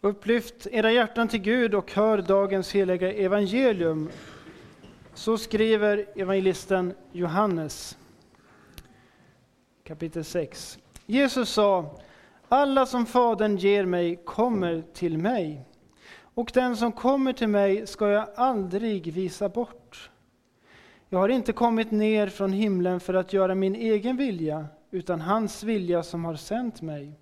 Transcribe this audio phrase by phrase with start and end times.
[0.00, 4.10] Upplyft era hjärtan till Gud och hör dagens heliga evangelium.
[5.14, 7.98] Så skriver evangelisten Johannes.
[9.84, 10.78] Kapitel 6.
[11.06, 11.98] Jesus sa,
[12.48, 15.64] alla som Fadern ger mig kommer till mig,
[16.34, 20.10] och den som kommer till mig ska jag aldrig visa bort.
[21.08, 25.62] Jag har inte kommit ner från himlen för att göra min egen vilja, utan hans
[25.62, 27.12] vilja som har sänt mig.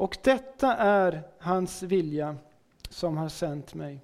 [0.00, 2.36] Och detta är hans vilja
[2.88, 4.00] som har sänt mig.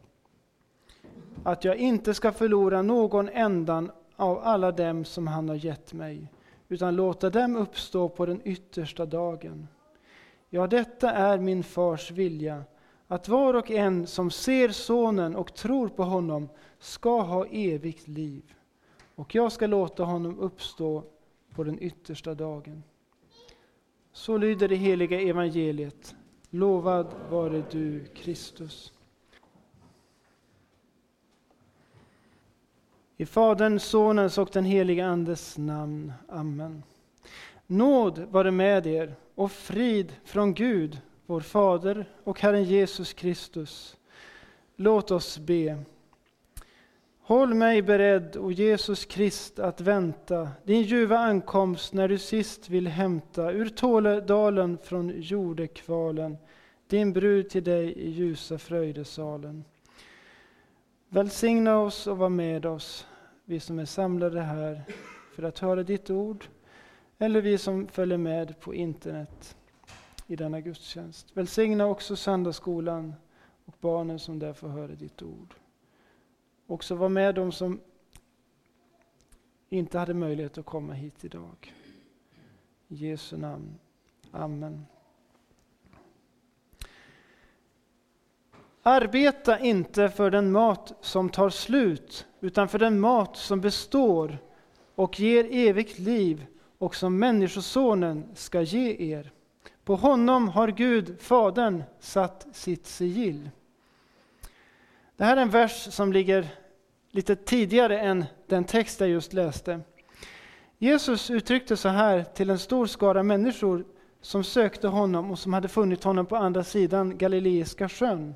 [1.42, 6.32] Att jag inte ska förlora någon ändan av alla dem som han har gett mig,
[6.68, 9.68] utan låta dem uppstå på den yttersta dagen.
[10.50, 12.64] Ja, detta är min fars vilja,
[13.06, 18.54] att var och en som ser Sonen och tror på honom ska ha evigt liv,
[19.14, 21.04] och jag ska låta honom uppstå
[21.54, 22.82] på den yttersta dagen.
[24.16, 26.16] Så lyder det heliga evangeliet.
[26.50, 28.92] Lovad vare du, Kristus.
[33.16, 36.12] I Faderns, Sonens och den helige Andes namn.
[36.28, 36.82] Amen.
[37.66, 43.96] Nåd vare med er och frid från Gud, vår Fader och Herren Jesus Kristus.
[44.76, 45.78] Låt oss be.
[47.28, 52.88] Håll mig beredd, o Jesus Krist, att vänta din ljuva ankomst när du sist vill
[52.88, 56.36] hämta ur Tåledalen från jordekvalen
[56.86, 59.64] din brud till dig i ljusa fröjdesalen.
[61.08, 63.06] Välsigna oss och var med oss,
[63.44, 64.82] vi som är samlade här
[65.34, 66.44] för att höra ditt ord,
[67.18, 69.56] eller vi som följer med på internet
[70.26, 71.26] i denna gudstjänst.
[71.34, 73.14] Välsigna också söndagsskolan
[73.64, 75.54] och barnen som där får höra ditt ord
[76.66, 77.80] också vara med de som
[79.68, 81.74] inte hade möjlighet att komma hit idag.
[82.88, 83.78] I Jesu namn.
[84.30, 84.86] Amen.
[88.82, 94.38] Arbeta inte för den mat som tar slut, utan för den mat som består
[94.94, 96.46] och ger evigt liv
[96.78, 99.32] och som Människosonen ska ge er.
[99.84, 103.50] På honom har Gud, Fadern, satt sitt sigill.
[105.16, 106.48] Det här är en vers som ligger
[107.10, 109.80] lite tidigare än den text jag just läste.
[110.78, 113.84] Jesus uttryckte så här till en stor skara människor
[114.20, 118.34] som sökte honom och som hade funnit honom på andra sidan Galileiska sjön.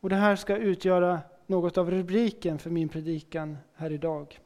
[0.00, 4.38] Och det här ska utgöra något av rubriken för min predikan här idag.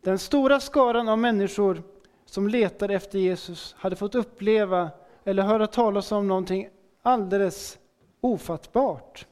[0.00, 1.82] Den stora skaran av människor
[2.24, 4.90] som letade efter Jesus hade fått uppleva
[5.24, 6.68] eller höra talas om någonting
[7.02, 7.78] alldeles
[8.20, 9.26] ofattbart.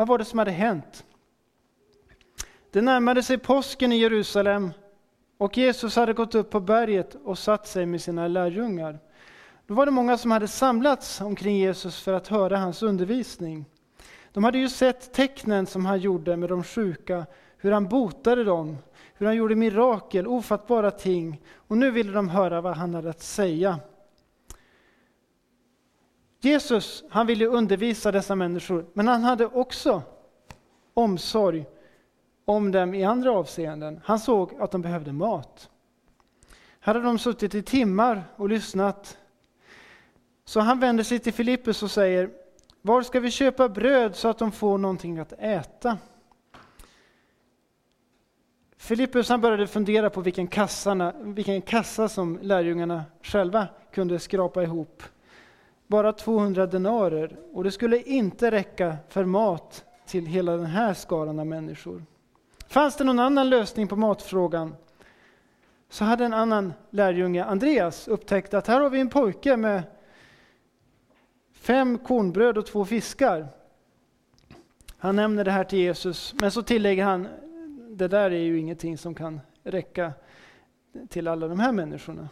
[0.00, 1.04] Vad var det som hade hänt?
[2.70, 4.70] Det närmade sig påsken i Jerusalem
[5.38, 8.98] och Jesus hade gått upp på berget och satt sig med sina lärjungar.
[9.66, 13.64] Då var det många som hade samlats omkring Jesus för att höra hans undervisning.
[14.32, 18.78] De hade ju sett tecknen som han gjorde med de sjuka, hur han botade dem,
[19.14, 21.42] hur han gjorde mirakel, ofattbara ting.
[21.54, 23.78] Och nu ville de höra vad han hade att säga.
[26.40, 30.02] Jesus han ville undervisa dessa människor, men han hade också
[30.94, 31.66] omsorg
[32.44, 34.00] om dem i andra avseenden.
[34.04, 35.70] Han såg att de behövde mat.
[36.80, 39.18] Här hade de suttit i timmar och lyssnat.
[40.44, 42.30] Så han vänder sig till Filippus och säger,
[42.82, 45.98] var ska vi köpa bröd så att de får någonting att äta?
[48.76, 55.02] Filippus han började fundera på vilken, kassarna, vilken kassa som lärjungarna själva kunde skrapa ihop.
[55.90, 61.38] Bara 200 denarer, och det skulle inte räcka för mat till hela den här skaran
[61.38, 62.04] av människor.
[62.68, 64.74] Fanns det någon annan lösning på matfrågan
[65.88, 69.82] så hade en annan lärjunge, Andreas, upptäckt att här har vi en pojke med
[71.52, 73.48] fem kornbröd och två fiskar.
[74.98, 77.28] Han nämner det här till Jesus, men så tillägger han,
[77.88, 80.12] det där är ju ingenting som kan räcka
[81.08, 82.28] till alla de här människorna.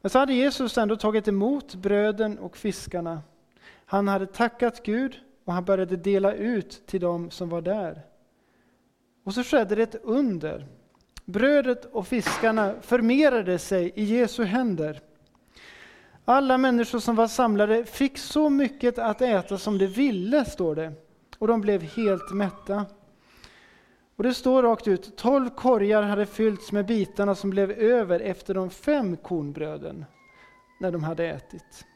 [0.00, 3.22] Men så hade Jesus ändå tagit emot bröden och fiskarna.
[3.84, 8.02] Han hade tackat Gud och han började dela ut till dem som var där.
[9.24, 10.66] Och så skedde det ett under.
[11.24, 15.00] Brödet och fiskarna förmerade sig i Jesu händer.
[16.24, 20.92] Alla människor som var samlade fick så mycket att äta som de ville, står det.
[21.38, 22.86] Och de blev helt mätta.
[24.18, 28.54] Och det står rakt ut, tolv korgar hade fyllts med bitarna som blev över efter
[28.54, 30.04] de fem kornbröden,
[30.80, 31.86] när de hade ätit.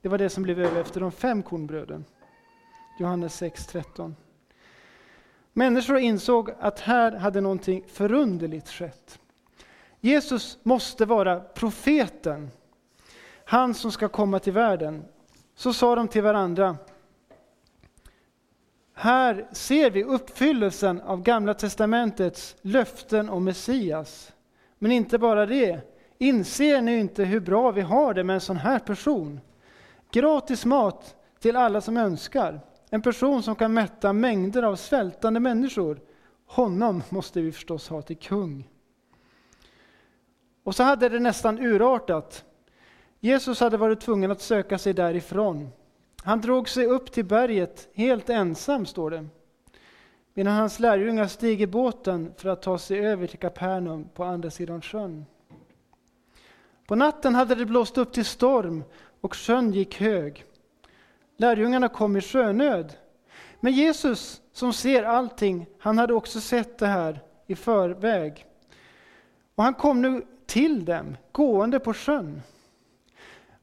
[0.00, 2.04] Det var det som blev över efter de fem kornbröden.
[2.98, 4.14] Johannes 6.13.
[5.52, 9.18] Människor insåg att här hade någonting förunderligt skett.
[10.00, 12.50] Jesus måste vara profeten.
[13.44, 15.04] han som ska komma till världen.
[15.54, 16.76] Så sa de till varandra.
[19.02, 24.32] Här ser vi uppfyllelsen av Gamla testamentets löften om Messias.
[24.78, 25.80] Men inte bara det.
[26.18, 29.40] Inser ni inte hur bra vi har det med en sån här person?
[30.12, 32.60] Gratis mat till alla som önskar.
[32.90, 36.00] En person som kan mätta mängder av svältande människor.
[36.46, 38.68] Honom måste vi förstås ha till kung.
[40.64, 42.44] Och så hade det nästan urartat.
[43.20, 45.70] Jesus hade varit tvungen att söka sig därifrån.
[46.24, 49.28] Han drog sig upp till berget helt ensam, står det.
[50.34, 54.50] Medan hans lärjungar steg i båten för att ta sig över till Kapernaum på andra
[54.50, 55.26] sidan sjön.
[56.86, 58.84] På natten hade det blåst upp till storm
[59.20, 60.44] och sjön gick hög.
[61.36, 62.92] Lärjungarna kom i sjönöd.
[63.60, 68.46] Men Jesus, som ser allting, han hade också sett det här i förväg.
[69.54, 72.42] Och han kom nu till dem, gående på sjön.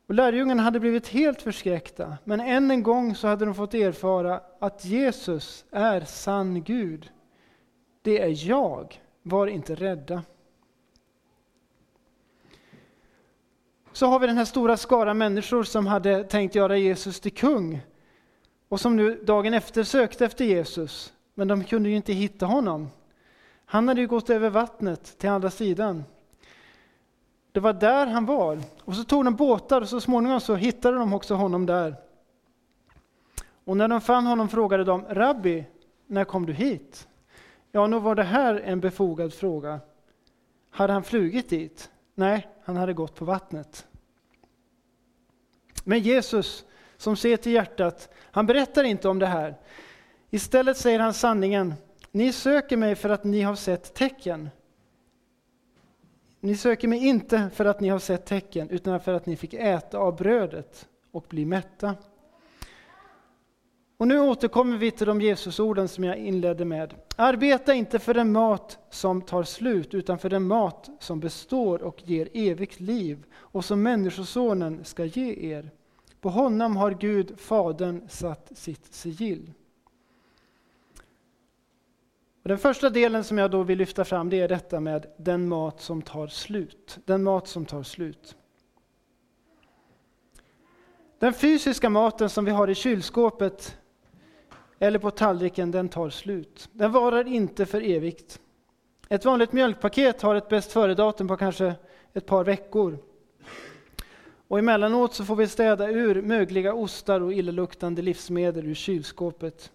[0.07, 4.41] Och lärjungarna hade blivit helt förskräckta, men än en gång så hade de fått erfara
[4.59, 7.11] att Jesus är sann Gud.
[8.01, 10.23] Det är jag, var inte rädda.
[13.91, 17.81] Så har vi den här stora skara människor som hade tänkt göra Jesus till kung
[18.69, 22.89] och som nu dagen efter sökte efter Jesus, men de kunde ju inte hitta honom.
[23.65, 26.03] Han hade ju gått över vattnet till andra sidan.
[27.57, 28.59] Det var där han var.
[28.83, 31.95] Och så tog de båtar och så småningom så hittade de också honom där.
[33.65, 35.65] Och när de fann honom frågade de, Rabbi,
[36.07, 37.07] när kom du hit?
[37.71, 39.79] Ja, nog var det här en befogad fråga.
[40.69, 41.91] Hade han flugit dit?
[42.15, 43.87] Nej, han hade gått på vattnet.
[45.83, 46.65] Men Jesus,
[46.97, 49.55] som ser till hjärtat, han berättar inte om det här.
[50.29, 51.73] Istället säger han sanningen.
[52.11, 54.49] Ni söker mig för att ni har sett tecken.
[56.47, 59.53] Ni söker mig inte för att ni har sett tecken, utan för att ni fick
[59.53, 61.95] äta av brödet och bli mätta.
[63.97, 66.93] Och nu återkommer vi till de Jesusorden som jag inledde med.
[67.15, 72.01] Arbeta inte för den mat som tar slut, utan för den mat som består och
[72.05, 75.71] ger evigt liv och som Människosonen ska ge er.
[76.21, 79.51] På honom har Gud, Fadern, satt sitt sigill.
[82.47, 85.47] Och den första delen som jag då vill lyfta fram det är detta med den
[85.47, 86.97] mat som tar slut.
[87.05, 88.35] Den mat som tar slut.
[91.19, 93.77] Den fysiska maten som vi har i kylskåpet
[94.79, 96.69] eller på tallriken, den tar slut.
[96.71, 98.39] Den varar inte för evigt.
[99.09, 101.75] Ett vanligt mjölkpaket har ett bäst före-datum på kanske
[102.13, 102.97] ett par veckor.
[104.47, 109.71] Och emellanåt så får vi städa ur mögliga ostar och illaluktande livsmedel ur kylskåpet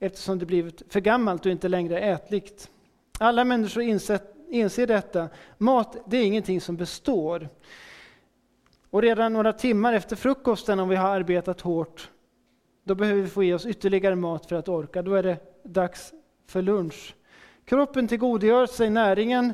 [0.00, 2.70] eftersom det blivit för gammalt och inte längre ätligt.
[3.18, 5.28] Alla människor insett, inser detta.
[5.58, 7.48] Mat det är ingenting som består.
[8.90, 12.10] Och redan några timmar efter frukosten, om vi har arbetat hårt,
[12.84, 15.02] då behöver vi få i oss ytterligare mat för att orka.
[15.02, 16.12] Då är det dags
[16.46, 17.14] för lunch.
[17.64, 19.52] Kroppen tillgodogör sig näringen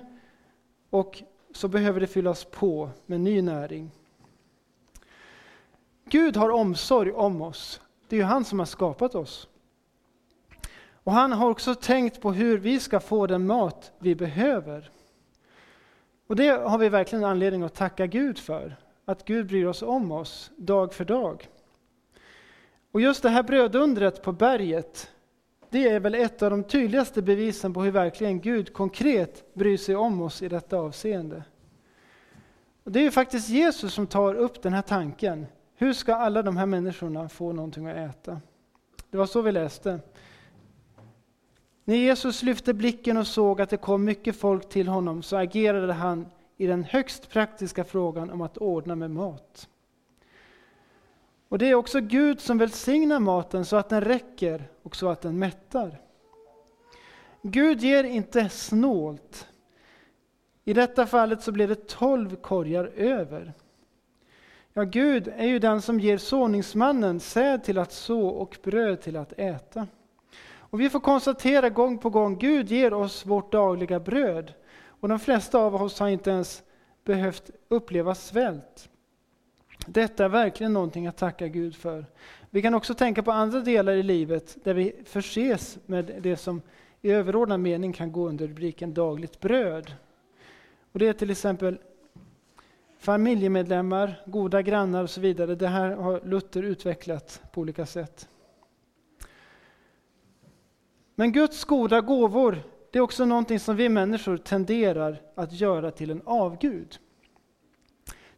[0.91, 1.23] och
[1.55, 3.91] så behöver det fyllas på med ny näring.
[6.05, 7.81] Gud har omsorg om oss.
[8.09, 9.49] Det är ju han som har skapat oss.
[11.07, 14.91] Och han har också tänkt på hur vi ska få den mat vi behöver.
[16.27, 18.77] Och det har vi verkligen anledning att tacka Gud för.
[19.05, 21.49] Att Gud bryr oss om oss dag för dag.
[22.93, 25.11] Och just det här brödundret på berget,
[25.71, 29.97] det är väl ett av de tydligaste bevisen på hur verkligen Gud konkret bryr sig
[29.97, 31.45] om oss i detta avseende.
[32.85, 35.47] Och det är ju faktiskt Jesus som tar upp den här tanken.
[35.77, 38.41] Hur ska alla de här människorna få någonting att äta?
[39.11, 40.01] Det var så vi läste.
[41.89, 45.93] När Jesus lyfte blicken och såg att det kom mycket folk till honom så agerade
[45.93, 46.27] han
[46.57, 49.69] i den högst praktiska frågan om att ordna med mat.
[51.49, 55.21] Och Det är också Gud som välsignar maten så att den räcker och så att
[55.21, 56.01] den mättar.
[57.43, 59.49] Gud ger inte snålt.
[60.65, 63.53] I detta fallet så blev det tolv korgar över.
[64.73, 69.17] Ja, Gud är ju den som ger såningsmannen säd till att så och bröd till
[69.17, 69.87] att äta.
[70.77, 74.53] Och vi får konstatera gång på gång, Gud ger oss vårt dagliga bröd.
[74.87, 76.63] Och de flesta av oss har inte ens
[77.05, 78.89] behövt uppleva svält.
[79.87, 82.07] Detta är verkligen någonting att tacka Gud för.
[82.51, 86.63] Vi kan också tänka på andra delar i livet där vi förses med det som
[87.03, 89.93] i överordnad mening kan gå under rubriken dagligt bröd.
[90.93, 91.79] Och det är till exempel
[92.99, 95.55] familjemedlemmar, goda grannar och så vidare.
[95.55, 98.29] Det här har Luther utvecklat på olika sätt.
[101.19, 106.11] Men Guds goda gåvor, det är också någonting som vi människor tenderar att göra till
[106.11, 106.99] en avgud.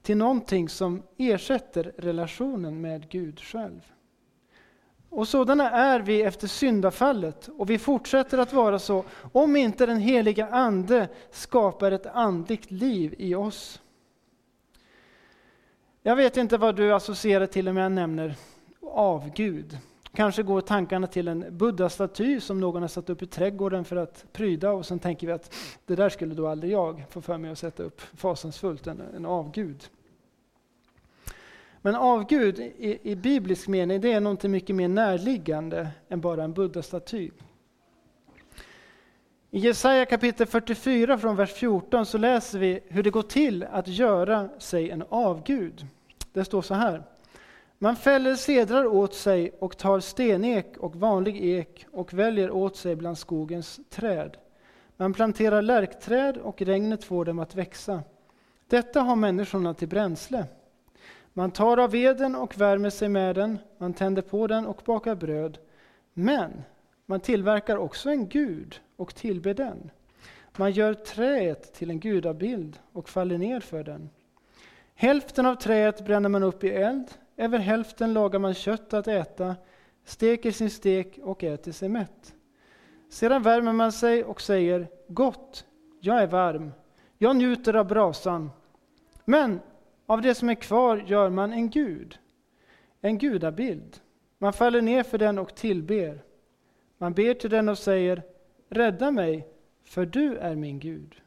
[0.02, 3.92] till någonting som ersätter relationen med Gud själv.
[5.11, 9.99] Och sådana är vi efter syndafallet och vi fortsätter att vara så om inte den
[9.99, 13.82] heliga Ande skapar ett andligt liv i oss.
[16.02, 18.35] Jag vet inte vad du associerar till om jag nämner
[18.82, 19.78] avgud.
[20.15, 24.25] Kanske går tankarna till en buddha-staty som någon har satt upp i trädgården för att
[24.33, 25.55] pryda och sen tänker vi att
[25.87, 29.27] det där skulle då aldrig jag få för mig att sätta upp fasansfullt, en, en
[29.27, 29.88] avgud.
[31.83, 36.53] Men avgud i, i biblisk mening det är något mycket mer närliggande än bara en
[36.53, 37.31] buddha-staty.
[39.50, 43.88] I Jesaja kapitel 44 från vers 14 så läser vi hur det går till att
[43.88, 45.87] göra sig en avgud.
[46.33, 47.03] Det står så här.
[47.80, 52.97] Man fäller sedrar åt sig och tar stenek och vanlig ek och väljer åt sig
[52.97, 54.37] bland skogens träd.
[54.97, 58.02] Man planterar lärkträd och regnet får dem att växa.
[58.66, 60.47] Detta har människorna till bränsle.
[61.32, 65.14] Man tar av veden och värmer sig med den, man tänder på den och bakar
[65.14, 65.58] bröd.
[66.12, 66.62] Men
[67.06, 69.90] man tillverkar också en gud och tillber den.
[70.56, 74.11] Man gör träet till en gudabild och faller ner för den.
[74.94, 77.08] Hälften av träet bränner man upp i eld,
[77.38, 79.57] över hälften lagar man kött att äta,
[80.04, 82.35] steker sin stek och äter sig mätt.
[83.09, 85.66] Sedan värmer man sig och säger Gott,
[86.00, 86.73] jag är varm,
[87.18, 88.50] jag njuter av brasan.
[89.25, 89.61] Men
[90.07, 92.18] av det som är kvar gör man en gud,
[93.00, 94.00] en gudabild.
[94.38, 96.23] Man faller ner för den och tillber.
[96.99, 98.23] Man ber till den och säger
[98.68, 99.49] Rädda mig,
[99.85, 101.23] för du är min Gud.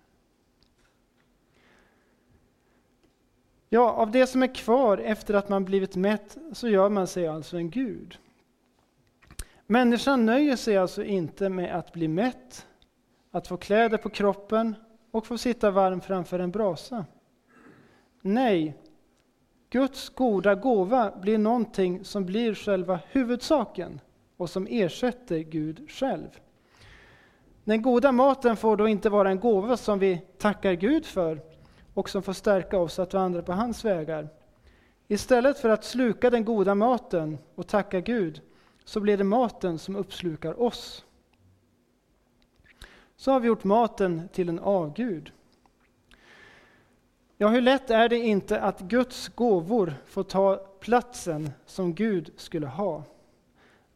[3.73, 7.27] Ja, av det som är kvar efter att man blivit mätt så gör man sig
[7.27, 8.17] alltså en Gud.
[9.67, 12.67] Människan nöjer sig alltså inte med att bli mätt,
[13.31, 14.75] att få kläder på kroppen
[15.11, 17.05] och få sitta varm framför en brasa.
[18.21, 18.77] Nej,
[19.69, 23.99] Guds goda gåva blir någonting som blir själva huvudsaken
[24.37, 26.39] och som ersätter Gud själv.
[27.63, 31.50] Den goda maten får då inte vara en gåva som vi tackar Gud för
[31.93, 34.29] och som får stärka oss att vandra på hans vägar.
[35.07, 38.41] Istället för att sluka den goda maten och tacka Gud
[38.83, 41.05] så blir det maten som uppslukar oss.
[43.15, 45.31] Så har vi gjort maten till en avgud.
[47.37, 52.67] Ja, hur lätt är det inte att Guds gåvor får ta platsen som Gud skulle
[52.67, 53.03] ha?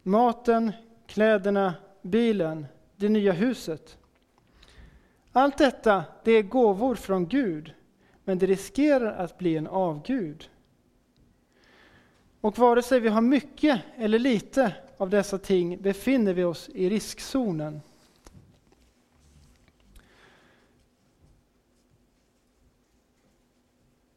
[0.03, 0.71] Maten,
[1.07, 3.97] kläderna, bilen, det nya huset.
[5.31, 7.73] Allt detta det är gåvor från Gud,
[8.25, 10.49] men det riskerar att bli en avgud.
[12.41, 16.89] Och vare sig vi har mycket eller lite av dessa ting befinner vi oss i
[16.89, 17.81] riskzonen.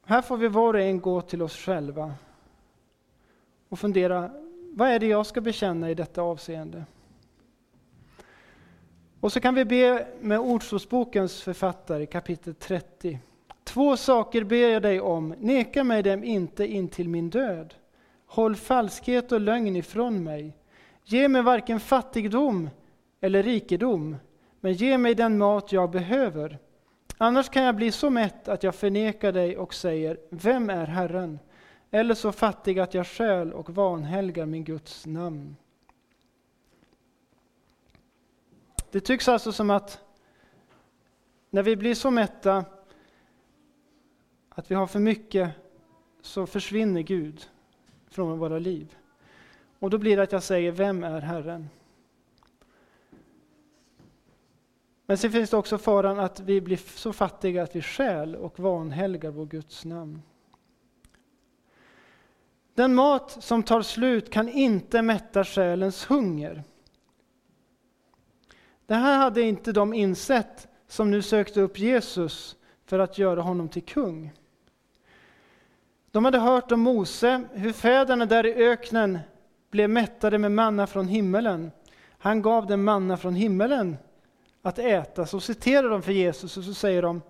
[0.04, 2.14] Här får vi var och en gå till oss själva
[3.68, 4.30] och fundera,
[4.72, 6.84] vad är det jag ska bekänna i detta avseende?
[9.20, 13.18] Och så kan vi be med Ordsordsbokens författare, kapitel 30.
[13.68, 17.74] Två saker ber jag dig om, neka mig dem inte in till min död.
[18.26, 20.56] Håll falskhet och lögn ifrån mig.
[21.04, 22.70] Ge mig varken fattigdom
[23.20, 24.16] eller rikedom,
[24.60, 26.58] men ge mig den mat jag behöver.
[27.18, 31.38] Annars kan jag bli så mätt att jag förnekar dig och säger, vem är Herren?
[31.90, 35.56] Eller så fattig att jag skäl och vanhelgar min Guds namn.
[38.90, 40.00] Det tycks alltså som att
[41.50, 42.64] när vi blir så mätta
[44.58, 45.50] att vi har för mycket
[46.20, 47.48] så försvinner Gud
[48.08, 48.96] från våra liv.
[49.78, 51.68] Och då blir det att jag säger, vem är Herren?
[55.06, 58.58] Men sen finns det också faran att vi blir så fattiga att vi skäl och
[58.58, 60.22] vanhelgar vår Guds namn.
[62.74, 66.64] Den mat som tar slut kan inte mätta själens hunger.
[68.86, 73.68] Det här hade inte de insett som nu sökte upp Jesus för att göra honom
[73.68, 74.32] till kung.
[76.10, 79.18] De hade hört om Mose, hur fäderna där i öknen
[79.70, 81.70] blev mättade med manna från himmelen.
[82.18, 83.96] Han gav dem manna från himmelen
[84.62, 85.26] att äta.
[85.26, 87.22] Så citerar de för Jesus och så säger de,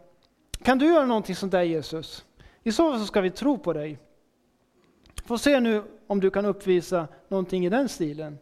[0.63, 2.25] kan du göra någonting sånt där Jesus?
[2.63, 3.99] I så fall så ska vi tro på dig.
[5.25, 8.39] Få se nu om du kan uppvisa någonting i den stilen.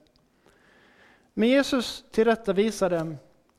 [1.35, 3.16] Men Jesus tillrättavisar dem.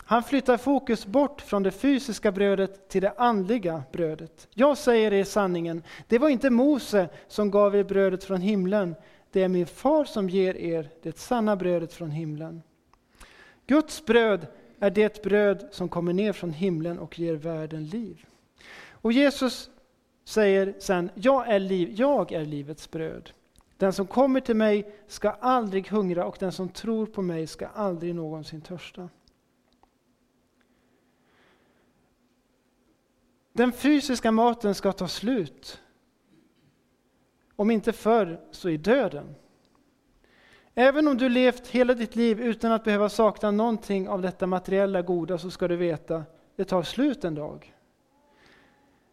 [0.10, 4.48] Han flyttar fokus bort från det fysiska brödet till det andliga brödet.
[4.54, 8.96] Jag säger er sanningen, det var inte Mose som gav er brödet från himlen,
[9.32, 12.62] det är min far som ger er det sanna brödet från himlen.
[13.66, 14.48] Guds bröd
[14.80, 18.26] är det bröd som kommer ner från himlen och ger världen liv.
[18.92, 19.70] Och Jesus
[20.26, 23.30] säger sen, jag är, liv, jag är livets bröd.
[23.78, 27.68] Den som kommer till mig ska aldrig hungra och den som tror på mig ska
[27.68, 29.10] aldrig någonsin törsta.
[33.58, 35.82] Den fysiska maten ska ta slut.
[37.56, 39.36] Om inte förr så i döden.
[40.76, 45.02] Även om du levt hela ditt liv utan att behöva sakna någonting av detta materiella
[45.02, 46.24] goda så ska du veta,
[46.56, 47.76] det tar slut en dag.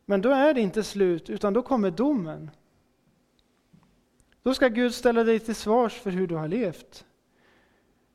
[0.04, 2.50] Men då är det inte slut, utan då kommer domen.
[4.42, 7.04] Då ska Gud ställa dig till svars för hur du har levt.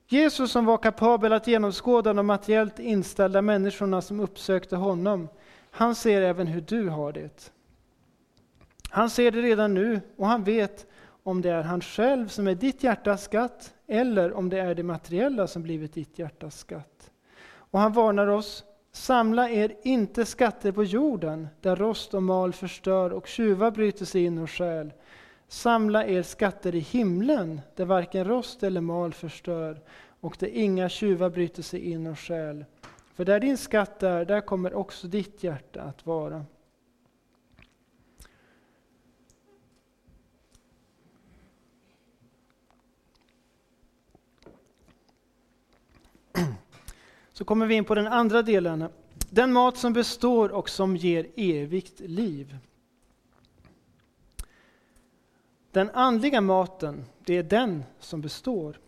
[0.07, 5.27] Jesus som var kapabel att genomskåda de materiellt inställda människorna som uppsökte honom,
[5.72, 7.52] han ser även hur du har det.
[8.90, 10.88] Han ser det redan nu och han vet
[11.24, 14.84] om det är han själv som är ditt hjärtas skatt eller om det är det
[14.84, 17.12] materiella som blivit ditt hjärtas skatt.
[17.50, 23.14] Och han varnar oss, samla er inte skatter på jorden där rost och mal förstör
[23.14, 24.94] och tjuvar bryter sig in och stjäl.
[25.48, 29.82] Samla er skatter i himlen där varken rost eller mal förstör
[30.20, 32.66] och där inga tjuvar bryter sig in och stjäl.
[33.20, 36.46] För där din skatt är, där kommer också ditt hjärta att vara.
[47.32, 48.90] Så kommer vi in på den andra delen.
[49.30, 52.58] Den mat som består och som ger evigt liv.
[55.72, 58.80] Den andliga maten, det är den som består.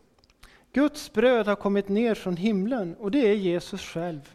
[0.74, 4.34] Guds bröd har kommit ner från himlen och det är Jesus själv.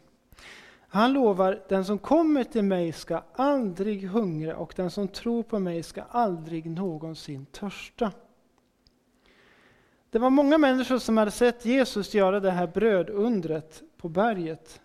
[0.89, 5.59] Han lovar, den som kommer till mig ska aldrig hungra och den som tror på
[5.59, 8.13] mig ska aldrig någonsin törsta.
[10.11, 14.81] Det var många människor som hade sett Jesus göra det här brödundret på berget.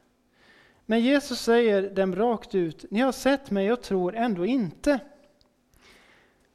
[0.85, 4.99] Men Jesus säger dem rakt ut, ni har sett mig och tror ändå inte.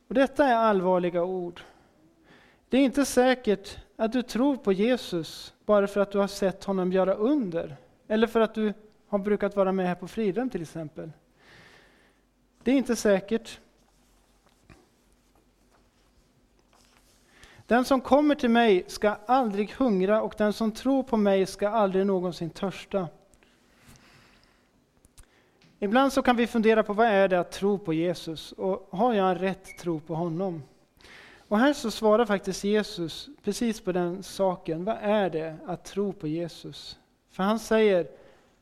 [0.08, 1.60] Och Detta är allvarliga ord.
[2.68, 6.64] Det är inte säkert att du tror på Jesus bara för att du har sett
[6.64, 7.76] honom göra under.
[8.08, 8.72] Eller för att du
[9.08, 11.12] har brukat vara med här på Fridhem till exempel.
[12.62, 13.60] Det är inte säkert.
[17.66, 21.68] Den som kommer till mig ska aldrig hungra och den som tror på mig ska
[21.68, 23.08] aldrig någonsin törsta.
[25.78, 29.14] Ibland så kan vi fundera på vad är det att tro på Jesus och har
[29.14, 30.62] jag en rätt tro på honom?
[31.48, 34.84] Och här så svarar faktiskt Jesus precis på den saken.
[34.84, 36.98] Vad är det att tro på Jesus?
[37.30, 38.08] För han säger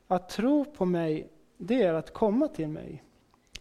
[0.07, 3.03] att tro på mig, det är att komma till mig.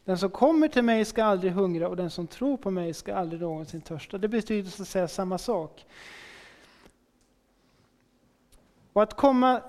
[0.05, 3.15] Den som kommer till mig ska aldrig hungra och den som tror på mig ska
[3.15, 4.19] aldrig någonsin törsta.
[4.19, 5.87] Det betyder så att säga samma sak.
[8.93, 9.63] Och att komma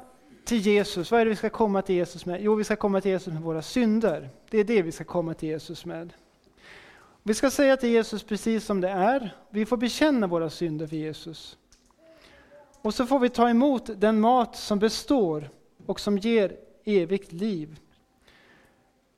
[0.46, 2.42] till Jesus, vad är det vi ska komma till Jesus med?
[2.42, 4.30] Jo, vi ska komma till Jesus med våra synder.
[4.50, 6.14] Det är det vi ska komma till Jesus med.
[7.28, 9.36] Vi ska säga till Jesus precis som det är.
[9.50, 11.58] Vi får bekänna våra synder för Jesus.
[12.82, 15.50] Och så får vi ta emot den mat som består
[15.86, 17.80] och som ger evigt liv.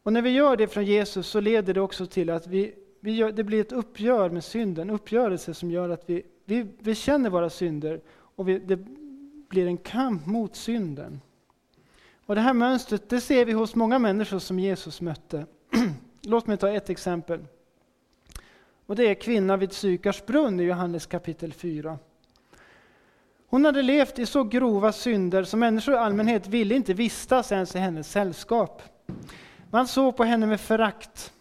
[0.04, 3.12] Och när vi gör det från Jesus så leder det också till att vi, vi
[3.12, 7.30] gör, det blir ett uppgör med synden, en uppgörelse som gör att vi, vi bekänner
[7.30, 8.80] våra synder och vi, det
[9.50, 11.22] blir en kamp mot synden.
[12.26, 15.46] Och Det här mönstret det ser vi hos många människor som Jesus mötte.
[16.22, 17.46] Låt mig ta ett exempel.
[18.88, 21.97] Och Det är kvinnan vid Sykars brunn i Johannes kapitel 4.
[23.47, 27.76] Hon hade levt i så grova synder som människor i allmänhet ville inte vistas ens
[27.76, 28.82] i hennes sällskap.
[29.69, 31.34] Man såg på henne med förakt.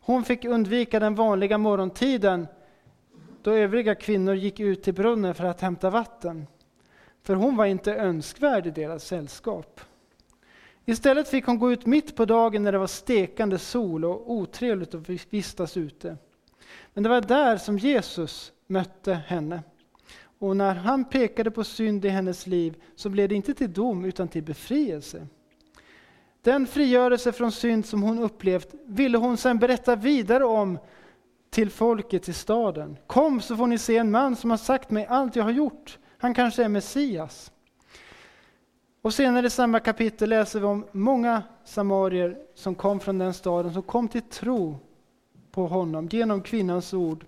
[0.00, 2.46] Hon fick undvika den vanliga morgontiden
[3.42, 6.46] då övriga kvinnor gick ut till brunnen för att hämta vatten.
[7.22, 9.80] För hon var inte önskvärd i deras sällskap.
[10.84, 14.94] Istället fick hon gå ut mitt på dagen när det var stekande sol och otrevligt
[14.94, 16.16] att vistas ute.
[16.98, 19.62] Men det var där som Jesus mötte henne.
[20.38, 24.04] Och när han pekade på synd i hennes liv så blev det inte till dom
[24.04, 25.26] utan till befrielse.
[26.42, 30.78] Den frigörelse från synd som hon upplevt ville hon sedan berätta vidare om
[31.50, 32.96] till folket i staden.
[33.06, 35.98] Kom så får ni se en man som har sagt mig allt jag har gjort.
[36.18, 37.52] Han kanske är Messias.
[39.02, 43.72] Och senare i samma kapitel läser vi om många samarier som kom från den staden,
[43.72, 44.78] som kom till tro
[45.58, 47.24] på honom genom kvinnans ord.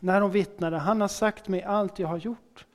[0.00, 2.66] När hon vittnade, han har sagt mig allt jag har gjort.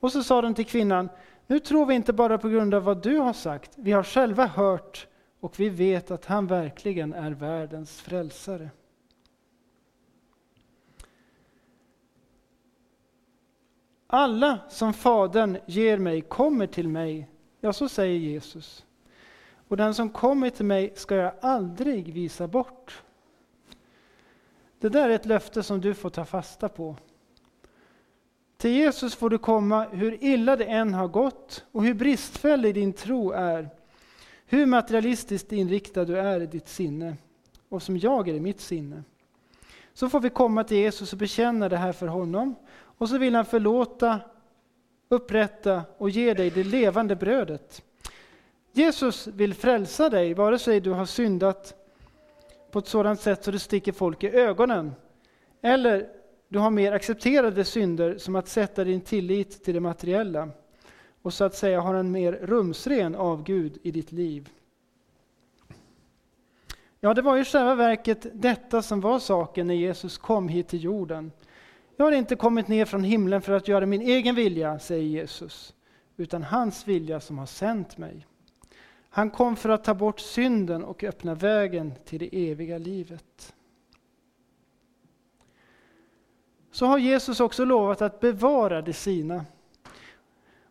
[0.00, 1.08] Och så sa den till kvinnan,
[1.46, 4.46] nu tror vi inte bara på grund av vad du har sagt, vi har själva
[4.46, 5.06] hört
[5.40, 8.70] och vi vet att han verkligen är världens frälsare.
[14.06, 17.28] Alla som Fadern ger mig kommer till mig,
[17.60, 18.86] ja så säger Jesus.
[19.68, 23.02] Och den som kommer till mig ska jag aldrig visa bort.
[24.80, 26.96] Det där är ett löfte som du får ta fasta på.
[28.56, 32.92] Till Jesus får du komma hur illa det än har gått och hur bristfällig din
[32.92, 33.68] tro är.
[34.46, 37.16] Hur materialistiskt inriktad du är i ditt sinne
[37.68, 39.02] och som jag är i mitt sinne.
[39.94, 42.54] Så får vi komma till Jesus och bekänna det här för honom.
[42.98, 44.20] Och så vill han förlåta,
[45.08, 47.82] upprätta och ge dig det levande brödet.
[48.72, 51.74] Jesus vill frälsa dig, vare sig du har syndat
[52.70, 54.92] på ett sådant sätt så det sticker folk i ögonen,
[55.62, 56.08] eller
[56.48, 60.48] du har mer accepterade synder som att sätta din tillit till det materiella
[61.22, 64.48] och så att säga har en mer rumsren avgud i ditt liv.
[67.00, 70.84] Ja, det var i själva verket detta som var saken när Jesus kom hit till
[70.84, 71.32] jorden.
[71.96, 75.74] Jag har inte kommit ner från himlen för att göra min egen vilja, säger Jesus,
[76.16, 78.26] utan hans vilja som har sänt mig.
[79.18, 83.54] Han kom för att ta bort synden och öppna vägen till det eviga livet.
[86.70, 89.44] Så har Jesus också lovat att bevara det sina.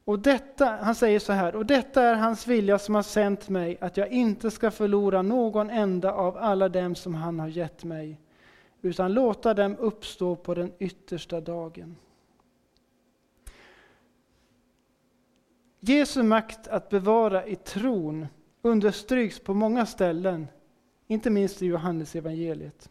[0.06, 3.78] Och detta, han säger så här, och detta är hans vilja som har sänt mig,
[3.82, 8.20] att jag inte ska förlora någon enda av alla dem som han har gett mig,
[8.82, 11.96] utan låta dem uppstå på den yttersta dagen.
[15.80, 18.28] Jesu makt att bevara i tron
[18.68, 20.48] understryks på många ställen,
[21.08, 22.90] inte minst i Johannes evangeliet.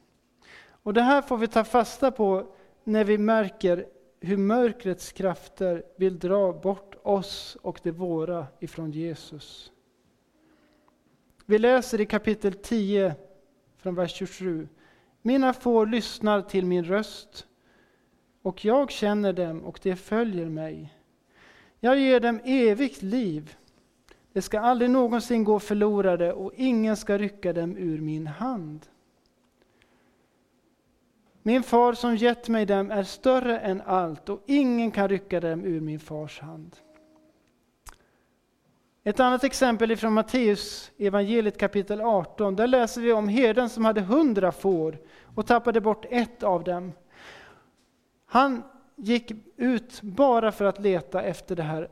[0.69, 2.47] Och Det här får vi ta fasta på
[2.85, 3.87] när vi märker
[4.21, 9.73] hur mörkrets krafter vill dra bort oss och det våra ifrån Jesus.
[11.47, 13.15] Vi läser i kapitel 10
[13.77, 14.69] från vers 27.
[15.23, 17.47] Mina får lyssnar till min röst
[18.43, 20.95] och jag känner dem och de följer mig.
[21.81, 23.57] Jag ger dem evigt liv.
[24.37, 28.87] De ska aldrig någonsin gå förlorade och ingen ska rycka dem ur min hand.
[31.43, 35.65] Min far som gett mig dem är större än allt och ingen kan rycka dem
[35.65, 36.77] ur min fars hand.
[39.05, 42.57] Ett annat exempel är från Matteus evangeliet kapitel 18.
[42.57, 44.99] Där läser vi om herden som hade hundra får
[45.35, 46.93] och tappade bort ett av dem.
[48.27, 48.63] Han
[48.97, 51.89] gick ut bara för att leta efter det här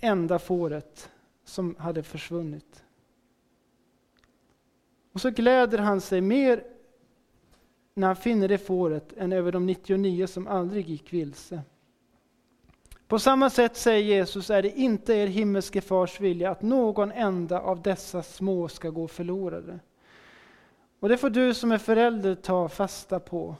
[0.00, 1.10] enda fåret
[1.44, 2.84] som hade försvunnit.
[5.12, 6.64] Och så gläder han sig mer
[7.94, 11.62] när han finner det fåret än över de 99 som aldrig gick vilse.
[13.08, 17.60] På samma sätt säger Jesus är det inte er himmelske fars vilja att någon enda
[17.60, 19.78] av dessa små ska gå förlorade.
[21.00, 23.56] Och det får du som är förälder ta fasta på.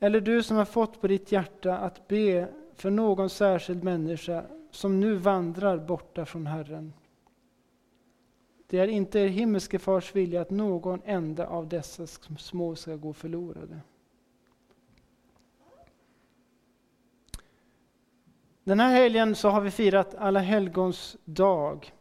[0.00, 5.00] Eller du som har fått på ditt hjärta att be för någon särskild människa som
[5.00, 6.92] nu vandrar borta från Herren.
[8.66, 12.06] Det är inte er himmelske fars vilja att någon enda av dessa
[12.38, 13.80] små ska gå förlorade.
[18.64, 21.92] Den här helgen så har vi firat Alla helgons dag.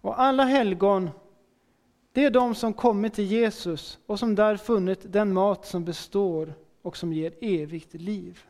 [0.00, 1.10] Och alla helgon,
[2.12, 6.54] det är de som kommit till Jesus och som där funnit den mat som består
[6.82, 8.44] och som ger evigt liv.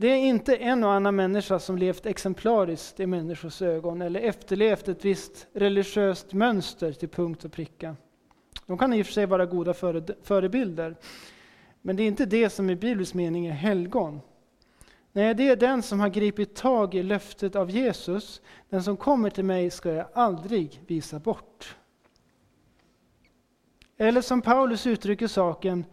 [0.00, 4.88] Det är inte en och annan människa som levt exemplariskt i människors ögon eller efterlevt
[4.88, 7.96] ett visst religiöst mönster till punkt och pricka.
[8.66, 9.74] De kan i och för sig vara goda
[10.22, 10.96] förebilder,
[11.82, 14.20] men det är inte det som i Bibelns mening är helgon.
[15.12, 18.42] Nej, det är den som har gripit tag i löftet av Jesus.
[18.68, 21.76] Den som kommer till mig ska jag aldrig visa bort.
[23.96, 25.84] Eller som Paulus uttrycker saken,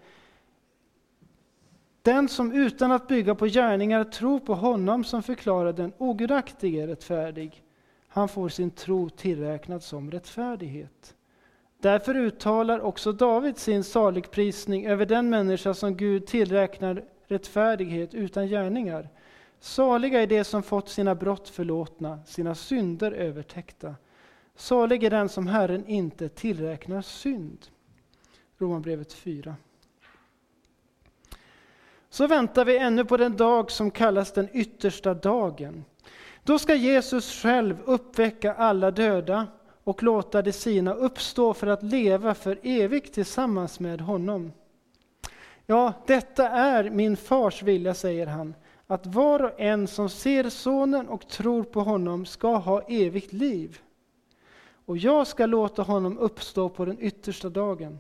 [2.08, 7.64] den som utan att bygga på gärningar tror på honom som förklarar den ogudaktige rättfärdig,
[8.08, 11.16] han får sin tro tillräknad som rättfärdighet.
[11.82, 19.10] Därför uttalar också David sin saligprisning över den människa som Gud tillräknar rättfärdighet utan gärningar.
[19.60, 23.96] Saliga är de som fått sina brott förlåtna, sina synder övertäckta.
[24.56, 27.68] Salig är den som Herren inte tillräknar synd.
[28.58, 29.56] Romarbrevet 4.
[32.10, 35.86] Så väntar vi ännu på den dag som kallas den yttersta dagen.
[36.44, 39.48] Då ska Jesus själv uppväcka alla döda
[39.84, 44.52] och låta de sina uppstå för att leva för evigt tillsammans med honom.
[45.66, 48.56] Ja, detta är min fars vilja, säger han,
[48.88, 53.80] att var och en som ser sonen och tror på honom ska ha evigt liv.
[54.86, 58.00] Och jag ska låta honom uppstå på den yttersta dagen.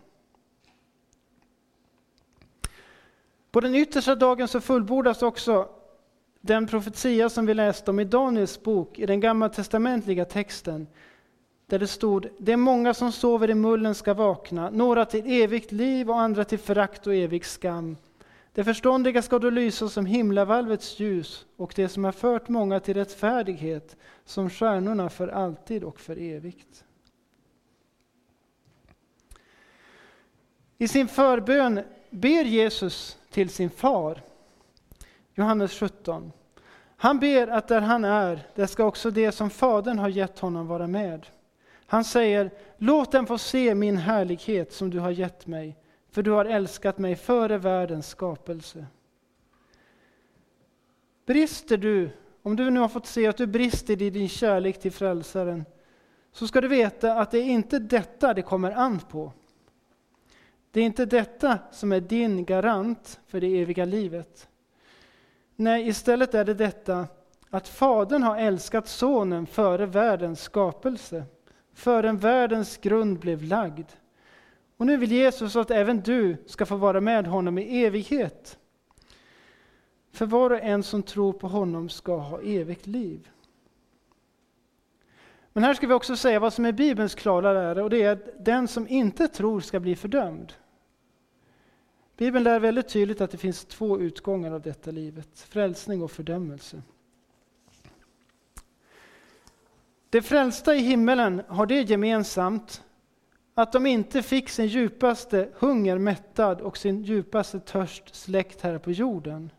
[3.57, 5.69] På den yttersta dagen så fullbordas också
[6.41, 10.87] den profetia som vi läste om i Daniels bok, i den gammaltestamentliga texten.
[11.65, 15.71] där det stod Det är många som sover i mullen ska vakna, några till evigt
[15.71, 17.97] liv och andra till förakt och evig skam.
[18.53, 22.93] Det förståndiga ska då lysa som himlavalvets ljus och det som har fört många till
[22.93, 26.83] rättfärdighet som stjärnorna för alltid och för evigt.
[30.77, 34.21] I sin förbön ber Jesus till sin far.
[35.35, 36.31] Johannes 17.
[36.97, 40.67] Han ber att där han är, där ska också det som Fadern har gett honom
[40.67, 41.27] vara med.
[41.85, 45.77] Han säger, låt dem få se min härlighet som du har gett mig,
[46.11, 48.85] för du har älskat mig före världens skapelse.
[51.25, 52.09] Brister du,
[52.41, 55.65] om du nu har fått se att du brister i din kärlek till Frälsaren,
[56.31, 59.31] så ska du veta att det är inte detta det kommer an på.
[60.77, 64.49] Det är inte detta som är din garant för det eviga livet.
[65.55, 67.07] Nej, istället är det detta
[67.49, 71.23] att Fadern har älskat Sonen före världens skapelse,
[71.73, 73.85] förrän världens grund blev lagd.
[74.77, 78.57] Och nu vill Jesus att även du ska få vara med honom i evighet.
[80.11, 83.29] För var och en som tror på honom ska ha evigt liv.
[85.53, 88.11] Men här ska vi också säga vad som är Bibelns klara lära och det är
[88.11, 90.53] att den som inte tror ska bli fördömd.
[92.17, 96.81] Bibeln lär väldigt tydligt att det finns två utgångar av detta livet, frälsning och fördömelse.
[100.09, 102.83] De frälsta i himmelen har det gemensamt
[103.53, 108.91] att de inte fick sin djupaste hunger mättad och sin djupaste törst släckt här på
[108.91, 109.51] jorden.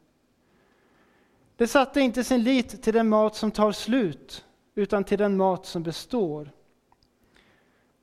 [1.56, 4.44] De satte inte sin lit till den mat som tar slut,
[4.74, 6.50] utan till den mat som består.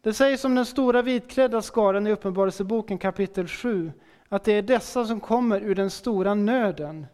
[0.02, 3.92] Det sägs om den stora vitklädda skaran i Uppenbarelseboken kapitel 7
[4.36, 7.08] att det är dessa som kommer ur den stora nöden.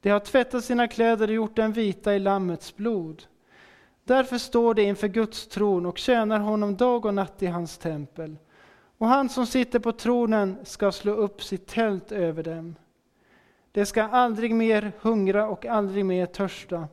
[0.00, 3.22] De har tvättat sina kläder och gjort dem vita i Lammets blod.
[4.04, 8.36] Därför står de inför Guds tron och tjänar honom dag och natt i hans tempel.
[8.98, 12.74] Och han som sitter på tronen ska slå upp sitt tält över dem.
[13.72, 16.88] De ska aldrig mer hungra och aldrig mer törsta.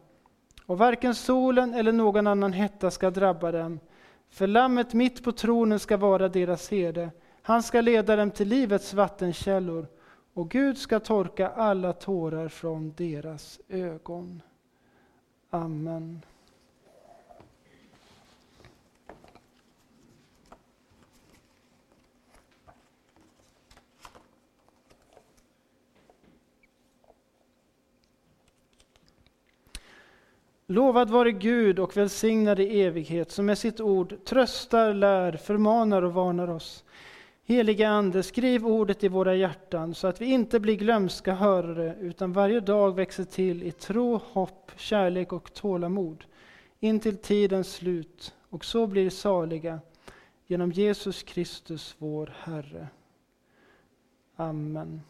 [0.66, 3.80] Och varken solen eller någon annan hetta ska drabba dem.
[4.30, 7.12] För lammet mitt på tronen ska vara deras herde
[7.48, 9.88] han ska leda dem till livets vattenkällor
[10.34, 14.42] och Gud ska torka alla tårar från deras ögon.
[15.50, 16.22] Amen.
[30.68, 36.14] Lovad vare Gud och välsignad i evighet som med sitt ord tröstar, lär, förmanar och
[36.14, 36.86] varnar oss
[37.48, 42.34] Helige Ande, skriv ordet i våra hjärtan så att vi inte blir glömska hörare utan
[42.34, 46.26] varje dag växer till i tro, hopp, kärlek och tålamod
[46.80, 49.80] in till tidens slut och så blir saliga
[50.48, 52.88] genom Jesus Kristus vår Herre.
[54.36, 55.02] Amen.